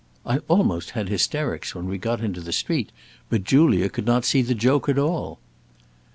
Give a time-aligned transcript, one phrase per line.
[0.25, 2.91] I almost had hysterics when we got into the street,
[3.29, 5.37] but Julia could not see the joke at all."